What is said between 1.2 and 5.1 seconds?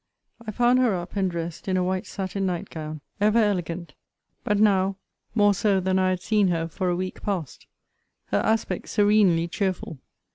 dressed; in a white satin night gown. Ever elegant; but now